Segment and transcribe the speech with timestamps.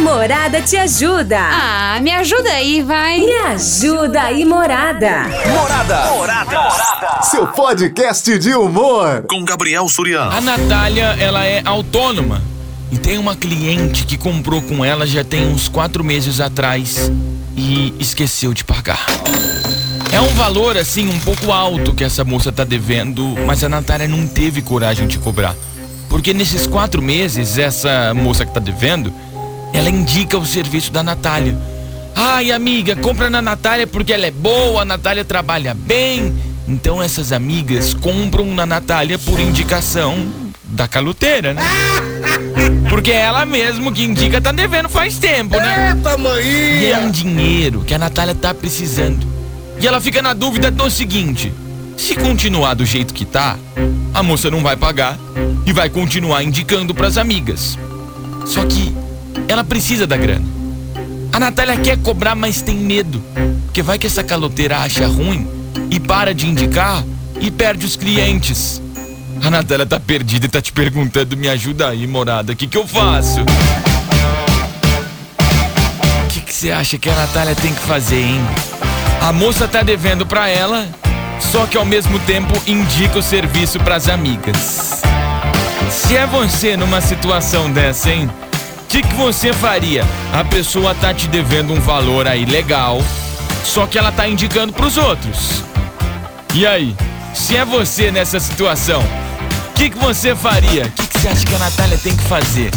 [0.00, 1.38] Morada te ajuda.
[1.38, 3.20] Ah, me ajuda aí, vai.
[3.20, 5.24] Me ajuda aí, Morada.
[5.46, 6.10] Morada.
[6.12, 7.22] Morada.
[7.22, 9.24] Seu podcast de humor.
[9.28, 10.32] Com Gabriel Suriano.
[10.32, 12.42] A Natália, ela é autônoma.
[12.90, 17.12] E tem uma cliente que comprou com ela já tem uns quatro meses atrás
[17.54, 19.04] e esqueceu de pagar.
[20.10, 24.08] É um valor assim um pouco alto que essa moça tá devendo, mas a Natália
[24.08, 25.54] não teve coragem de cobrar.
[26.08, 29.12] Porque nesses quatro meses, essa moça que tá devendo,
[29.72, 31.56] ela indica o serviço da Natália.
[32.14, 36.34] Ai, amiga, compra na Natália porque ela é boa, a Natália trabalha bem.
[36.68, 40.28] Então essas amigas compram na Natália por indicação
[40.64, 41.62] da caloteira, né?
[42.88, 45.94] Porque é ela mesmo que indica tá devendo faz tempo, né?
[45.96, 46.44] Eita, mãe!
[46.44, 49.26] E é um dinheiro que a Natália tá precisando.
[49.80, 51.52] E ela fica na dúvida do seguinte:
[51.96, 53.56] se continuar do jeito que tá,
[54.12, 55.18] a moça não vai pagar
[55.66, 57.78] e vai continuar indicando pras amigas.
[58.46, 58.94] Só que
[59.48, 60.46] ela precisa da grana.
[61.32, 63.22] A Natália quer cobrar, mas tem medo.
[63.66, 65.46] Porque vai que essa caloteira acha ruim
[65.90, 67.04] e para de indicar
[67.40, 68.82] e perde os clientes.
[69.42, 72.76] A Natália tá perdida e tá te perguntando: me ajuda aí, morada, o que, que
[72.76, 73.40] eu faço?
[76.24, 78.40] O que, que você acha que a Natália tem que fazer, hein?
[79.20, 80.86] A moça tá devendo pra ela,
[81.38, 85.00] só que ao mesmo tempo indica o serviço pras amigas.
[85.90, 88.30] Se é você numa situação dessa, hein?
[88.90, 90.04] O que, que você faria?
[90.32, 93.00] A pessoa tá te devendo um valor aí legal,
[93.62, 95.62] só que ela tá indicando pros outros.
[96.52, 96.96] E aí?
[97.32, 99.00] Se é você nessa situação,
[99.70, 100.86] o que, que você faria?
[100.86, 102.72] O que, que você acha que a Natália tem que fazer?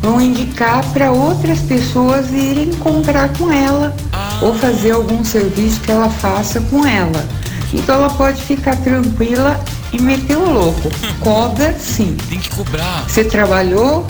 [0.00, 3.94] vão indicar para outras pessoas irem comprar com ela
[4.42, 7.24] ou fazer algum serviço que ela faça com ela.
[7.72, 9.58] Então ela pode ficar tranquila
[9.92, 10.90] e meter o louco.
[11.20, 12.16] Cobra sim.
[12.28, 13.04] Tem que cobrar.
[13.08, 14.06] Você trabalhou,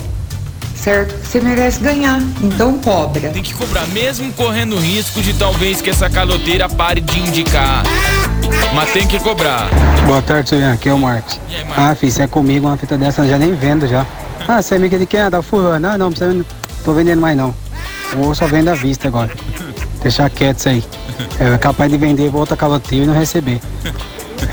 [0.84, 1.14] certo?
[1.24, 2.20] Você merece ganhar.
[2.42, 3.30] Então cobra.
[3.30, 7.82] Tem que cobrar, mesmo correndo risco de talvez que essa caloteira pare de indicar.
[8.74, 9.70] Mas tem que cobrar.
[10.06, 10.74] Boa tarde, Surian.
[10.74, 11.40] Aqui é o Marcos.
[11.48, 11.84] E aí, Marcos?
[11.84, 14.06] Ah, filho, se é comigo, uma fita dessa eu já nem vendo já.
[14.46, 15.20] Ah, você é amiga de quem?
[15.20, 15.94] Ah, da fulana.
[15.94, 16.44] Ah, não, precisa, não
[16.84, 17.54] tô vendendo mais não.
[18.18, 19.30] Ou só vendo à vista agora.
[20.02, 20.84] Deixar quieto isso aí.
[21.40, 23.58] É capaz de vender outra caloteira e não receber.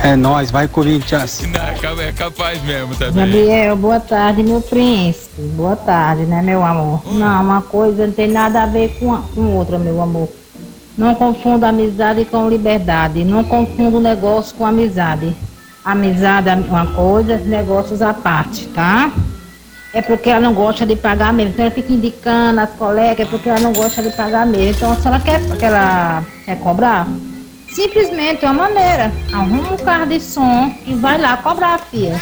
[0.03, 1.42] É nóis, vai Corinthians.
[1.42, 3.25] Não, é ca- capaz mesmo também.
[3.25, 5.42] Gabriel, boa tarde, meu príncipe.
[5.56, 7.02] Boa tarde, né, meu amor?
[7.14, 10.28] Não, uma coisa não tem nada a ver com, a, com outra, meu amor.
[10.97, 13.24] Não confunda amizade com liberdade.
[13.24, 15.36] Não confunda negócio com amizade.
[15.86, 19.12] Amizade é uma coisa, negócios à parte, tá?
[19.94, 21.52] É porque ela não gosta de pagar mesmo.
[21.53, 24.70] Então ela fica indicando as colegas, é porque ela não gosta de pagar mesmo.
[24.72, 27.08] Então se ela quer, que ela quer cobrar,
[27.74, 29.12] simplesmente é uma maneira.
[29.34, 32.22] Arruma um carro de som e vai lá cobrar, filha.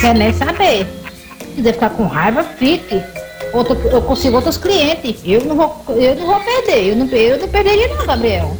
[0.00, 0.86] Quer nem saber.
[1.40, 3.02] Se quiser ficar com raiva, fique.
[3.52, 5.20] Outro, eu consigo outros clientes.
[5.24, 6.90] Eu não vou, eu não vou perder.
[6.90, 8.56] Eu não, eu não perderia não, Gabriel.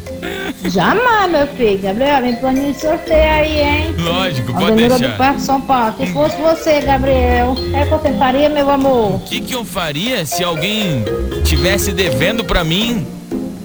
[0.65, 1.77] Jamais, meu filho.
[1.79, 3.95] Gabriel, vem pra mim sorteio aí, hein?
[3.99, 5.17] Lógico, pode Avenida do deixar.
[5.17, 5.95] Parque São Paulo.
[5.97, 9.15] Se fosse você, Gabriel, é que você faria, meu amor?
[9.15, 11.05] O que, que eu faria se alguém
[11.43, 13.05] tivesse devendo pra mim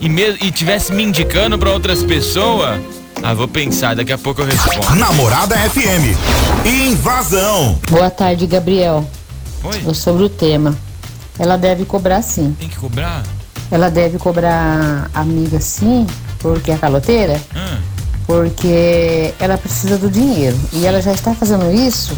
[0.04, 2.78] e, me, e tivesse me indicando pra outras pessoas?
[3.22, 4.96] Ah, vou pensar, daqui a pouco eu respondo.
[4.96, 6.14] Namorada FM.
[6.66, 7.78] Invasão.
[7.90, 9.08] Boa tarde, Gabriel.
[9.62, 9.94] Oi?
[9.94, 10.76] Sobre o tema.
[11.38, 12.54] Ela deve cobrar sim.
[12.60, 13.22] Tem que cobrar?
[13.70, 16.06] Ela deve cobrar a amiga sim,
[16.38, 17.78] porque é caloteira, Ah,
[18.26, 20.56] porque ela precisa do dinheiro.
[20.72, 22.16] E ela já está fazendo isso,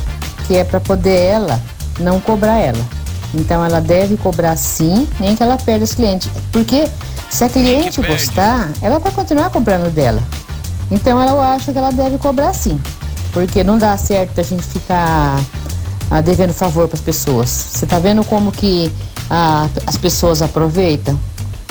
[0.49, 1.63] que é para poder ela
[2.01, 2.85] não cobrar ela.
[3.33, 6.29] Então ela deve cobrar sim, nem que ela perda os clientes.
[6.51, 6.89] Porque
[7.37, 10.23] se a cliente gostar, ela vai continuar comprando dela.
[10.91, 12.81] Então eu acho que ela deve cobrar sim.
[13.31, 15.39] Porque não dá certo a gente ficar
[16.11, 17.51] ah, devendo favor para as pessoas.
[17.51, 18.91] Você tá vendo como que
[19.29, 21.21] ah, as pessoas aproveitam?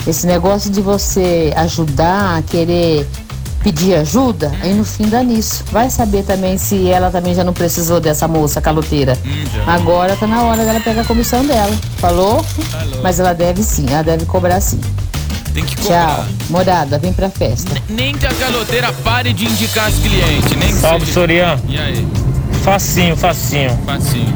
[0.06, 3.08] Esse negócio de você ajudar, querer
[3.64, 5.64] pedir ajuda, aí no fim dá nisso.
[5.72, 9.18] Vai saber também se ela também já não precisou dessa moça caloteira.
[9.66, 11.76] Agora tá na hora dela pegar a comissão dela.
[11.98, 12.46] Falou?
[13.02, 14.80] Mas ela deve sim, ela deve cobrar sim.
[15.56, 16.16] Tem que cobrar.
[16.18, 16.26] Tchau.
[16.50, 17.72] Morada, vem pra festa.
[17.90, 20.52] Nem que a caloteira pare de indicar as clientes.
[20.58, 21.58] Nem Salve, seja- Sorian.
[21.68, 22.08] E aí?
[22.64, 23.80] Facinho, facinho.
[23.86, 24.34] Facinho.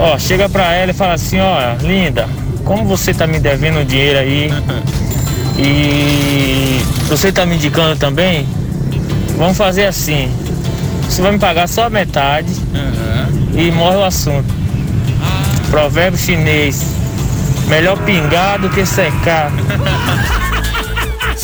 [0.00, 2.28] Ó, chega pra ela e fala assim, ó, linda,
[2.64, 4.50] como você tá me devendo dinheiro aí
[5.58, 8.46] e você tá me indicando também,
[9.36, 10.30] vamos fazer assim.
[11.08, 12.52] Você vai me pagar só a metade
[13.54, 14.52] e morre o assunto.
[15.70, 16.82] Provérbio chinês.
[17.66, 19.50] Melhor pingar do que secar.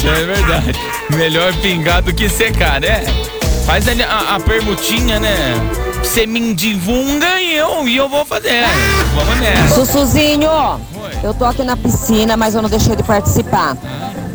[0.07, 0.73] É verdade.
[1.17, 3.03] Melhor pingar do que secar, né?
[3.67, 5.35] Faz ali a, a permutinha, né?
[6.03, 8.63] Você me indivunga e eu, e eu vou fazer.
[9.15, 9.75] Vamos nessa.
[9.75, 10.51] Sussuzinho,
[11.23, 13.77] eu tô aqui na piscina, mas eu não deixei de participar.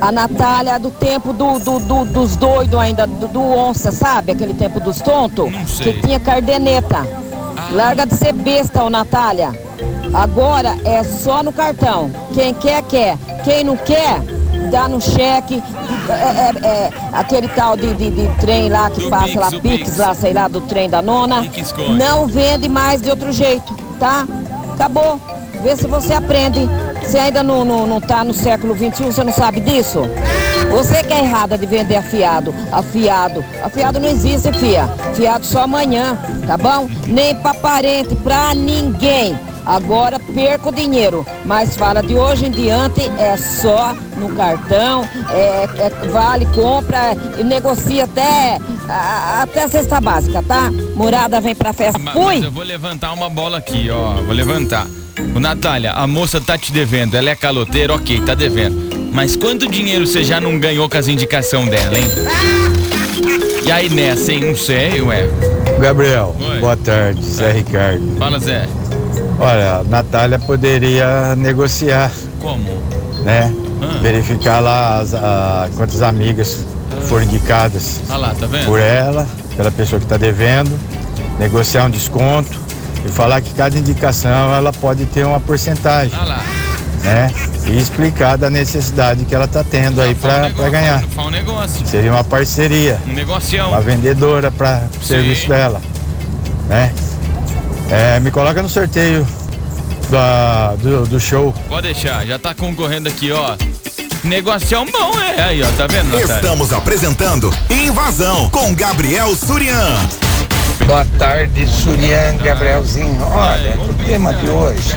[0.02, 4.32] A Natália do tempo do, do- do- dos doidos ainda, do, do onça, sabe?
[4.32, 5.52] Aquele tempo dos tontos,
[5.84, 7.06] que tinha cardeneta.
[7.72, 9.52] Larga de ser besta, ô Natália.
[10.14, 12.10] Agora é só no cartão.
[12.34, 13.18] Quem quer, quer.
[13.44, 14.22] Quem não quer,
[14.70, 15.62] dá no cheque.
[16.10, 19.50] É, é- é aquele tal de, de- de trem lá que Do passa Pix, lá,
[19.52, 19.98] Pix Pix.
[19.98, 21.46] lá, sei lá, do trem da nona.
[21.98, 24.26] Não vende mais de outro jeito, tá?
[24.74, 25.20] Acabou.
[25.62, 26.70] Vê se você aprende.
[27.04, 30.02] Você ainda não, não, não tá no século XXI, você não sabe disso?
[30.72, 32.54] Você que é errada de vender afiado.
[32.72, 33.44] Afiado.
[33.64, 34.88] Afiado não existe, fia.
[35.16, 36.88] Fiado só amanhã, tá bom?
[37.08, 39.38] Nem pra parente, pra ninguém.
[39.66, 41.26] Agora perca o dinheiro.
[41.46, 47.44] Mas fala de hoje em diante é só no cartão, é, é- vale, compra e
[47.44, 50.72] negocia até, a- até a cesta básica, tá?
[50.96, 51.98] Morada vem pra festa.
[52.00, 52.36] Ma- Fui!
[52.36, 54.14] Mas eu vou levantar uma bola aqui, ó.
[54.22, 54.86] Vou levantar.
[55.36, 57.16] Ô, Natália, a moça tá te devendo.
[57.16, 58.90] Ela é caloteira, ok, tá devendo.
[59.12, 62.06] Mas quanto dinheiro você já não ganhou com as indicações dela, hein?
[63.66, 64.42] E aí nessa, hein?
[64.46, 65.28] Não sei, ué.
[65.80, 66.60] Gabriel, Oi.
[66.60, 68.16] boa tarde, Zé Ricardo.
[68.18, 68.68] Fala, Zé.
[69.40, 72.70] Olha, a Natália poderia negociar, Como?
[73.24, 73.54] né?
[73.82, 74.00] Ah.
[74.02, 76.66] Verificar lá as, a- quantas amigas
[77.08, 78.66] foram indicadas Olha lá, tá vendo?
[78.66, 79.26] por ela,
[79.56, 80.78] pela pessoa que está devendo,
[81.40, 82.60] negociar um desconto
[83.06, 86.44] e falar que cada indicação ela pode ter uma porcentagem, Olha lá.
[87.04, 87.32] né?
[87.66, 91.02] E explicar da necessidade que ela está tendo aí um para negócio, ganhar.
[91.16, 91.88] Fala um negócio.
[91.88, 93.00] Seria uma parceria.
[93.08, 93.70] Um negocião.
[93.70, 95.80] uma vendedora para o serviço dela,
[96.68, 96.92] né?
[97.92, 99.26] É, me coloca no sorteio
[100.10, 101.54] da- do, do show.
[101.68, 103.56] Pode deixar, já tá concorrendo aqui, ó.
[104.24, 105.42] Negocião bom, é.
[105.42, 106.36] Aí, ó, tá vendo, Natália?
[106.36, 109.96] Estamos apresentando Invasão com Gabriel Surian.
[110.86, 113.22] Boa tarde, Surian Gabrielzinho.
[113.32, 114.96] Olha, o tema de hoje,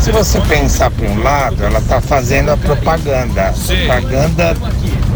[0.00, 3.48] se você pensar por um lado, ela está fazendo a propaganda.
[3.48, 4.56] A propaganda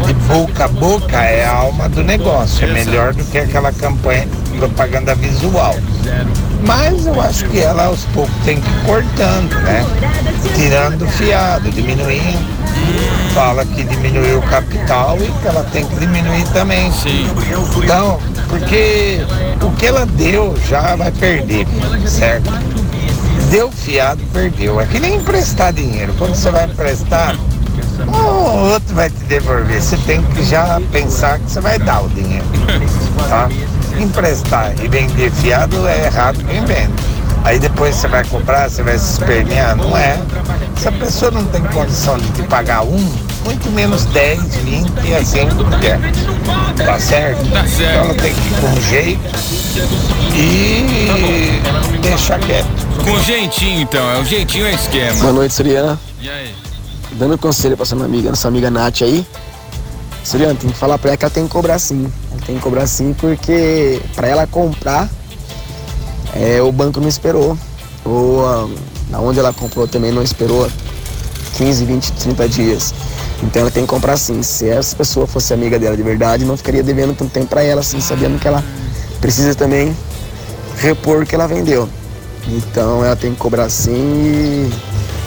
[0.05, 2.63] de boca a boca é a alma do negócio.
[2.65, 4.27] É melhor do que aquela campanha
[4.57, 5.75] propaganda visual.
[6.65, 9.85] Mas eu acho que ela aos poucos tem que ir cortando, né?
[10.55, 12.55] Tirando fiado, diminuindo.
[13.33, 16.91] Fala que diminuiu o capital e que ela tem que diminuir também.
[16.91, 17.27] Sim.
[17.83, 19.19] Então, porque
[19.61, 21.67] o que ela deu já vai perder,
[22.07, 22.51] certo?
[23.49, 24.79] Deu fiado, perdeu.
[24.79, 26.13] É que nem emprestar dinheiro.
[26.17, 27.35] Quando você vai emprestar,
[28.07, 29.81] o outro vai te devolver.
[29.81, 32.45] Você tem que já pensar que você vai dar o dinheiro.
[33.29, 33.49] Tá?
[33.99, 36.93] Emprestar e vender fiado é errado quem vende.
[37.43, 39.75] Aí depois você vai comprar, você vai se espernear.
[39.75, 40.19] Não é.
[40.77, 45.15] Se a pessoa não tem condição de te pagar um, muito menos 10, 20 e
[45.15, 46.25] assim por diante.
[46.83, 47.47] Tá certo?
[47.51, 47.75] Tá certo.
[47.75, 49.21] Então ela tem que ir com jeito
[50.33, 52.67] e deixar quieto.
[53.03, 54.11] Com jeitinho, então.
[54.11, 55.19] É o jeitinho é esquema.
[55.21, 55.99] Boa noite, Suriana.
[56.19, 56.55] E aí?
[57.11, 59.25] Dando conselho pra essa minha amiga, nossa amiga Nath aí.
[60.25, 62.11] Suriana, tem que falar pra ela que ela tem que cobrar sim.
[62.31, 65.07] Ela tem que cobrar sim porque pra ela comprar,
[66.35, 67.55] é, o banco não esperou.
[68.03, 68.67] Ou ah,
[69.09, 70.67] na onde ela comprou também não esperou
[71.57, 72.93] 15, 20, 30 dias.
[73.43, 74.41] Então ela tem que comprar sim.
[74.41, 77.81] Se essa pessoa fosse amiga dela de verdade, não ficaria devendo tanto tempo pra ela,
[77.81, 78.63] assim, sabendo que ela
[79.21, 79.95] precisa também
[80.79, 81.87] repor o que ela vendeu.
[82.47, 84.73] Então ela tem que cobrar sim e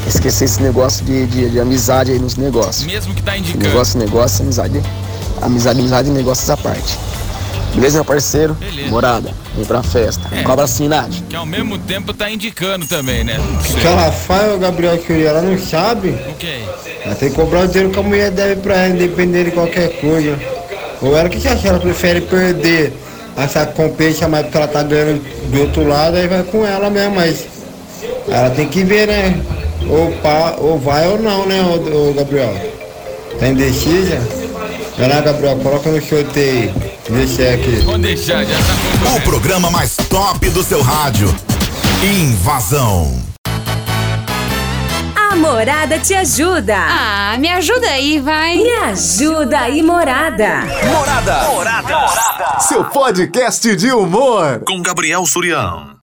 [0.06, 2.84] esquecer esse negócio de, de, de amizade aí nos negócios.
[2.86, 3.64] Mesmo que tá indicando.
[3.64, 4.82] Negócio, negócio, amizade.
[5.40, 6.98] Amizade, amizade, negócios à parte.
[7.74, 8.56] Beleza, meu parceiro?
[8.88, 10.26] Morada, vem pra festa.
[10.32, 10.42] É.
[10.42, 11.12] Cobra sim, Nath.
[11.28, 13.38] Que ao mesmo tempo tá indicando também, né?
[13.38, 16.08] O que ela faz, o Gabriel queria, ela não sabe.
[16.08, 16.62] O quê?
[17.04, 20.00] Ela tem que cobrar o dinheiro que a mulher deve pra ela, independente de qualquer
[20.00, 20.38] coisa.
[21.00, 21.68] Ou ela, o que você acha?
[21.68, 22.92] Ela prefere perder
[23.36, 27.14] essa competência mais porque ela tá ganhando do outro lado, aí vai com ela mesmo,
[27.14, 27.46] mas
[28.26, 29.40] ela tem que ver, né?
[29.86, 32.54] Ou, pá, ou vai ou não, né, ô, ô Gabriel?
[33.38, 34.18] Tá indecisa?
[34.98, 36.74] Vai lá, Gabriel, coloca no sorteio.
[37.08, 37.76] Deixa aqui.
[37.84, 41.32] Vou deixar, já tá O programa mais top do seu rádio.
[42.02, 43.22] Invasão.
[45.14, 46.76] A Morada te ajuda.
[46.76, 48.56] Ah, me ajuda aí, vai.
[48.56, 50.62] Me ajuda aí, Morada.
[50.86, 52.58] Morada.
[52.60, 54.62] Seu podcast de humor.
[54.66, 55.96] Com Gabriel Surião.